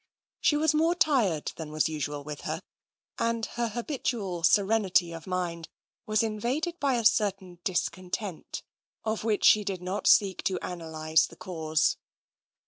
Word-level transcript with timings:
She 0.39 0.57
was 0.57 0.73
more 0.73 0.95
tired 0.95 1.51
than 1.57 1.71
was 1.71 1.87
usual 1.87 2.23
with 2.23 2.41
her, 2.41 2.63
and 3.19 3.45
her 3.45 3.67
habitual 3.67 4.41
serenity 4.41 5.11
of 5.13 5.27
mind 5.27 5.69
was 6.07 6.23
invaded 6.23 6.79
by 6.79 6.95
a 6.95 7.05
certain 7.05 7.59
dis 7.63 7.87
content 7.87 8.63
of 9.03 9.23
which 9.23 9.45
she 9.45 9.63
did 9.63 9.83
not 9.83 10.07
seek 10.07 10.43
to 10.45 10.57
analyse 10.63 11.27
the 11.27 11.35
cause. 11.35 11.97